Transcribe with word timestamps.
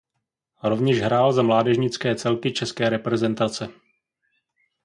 Rovněž 0.63 1.01
hrál 1.01 1.33
za 1.33 1.43
mládežnické 1.43 2.15
celky 2.15 2.51
české 2.51 2.89
reprezentace. 2.89 3.69